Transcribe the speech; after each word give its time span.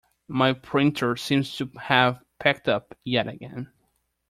My 0.29 0.53
printer 0.53 1.15
seems 1.15 1.57
to 1.57 1.67
have 1.79 2.23
packed 2.39 2.67
up 2.67 2.97
yet 3.03 3.27
again. 3.27 3.71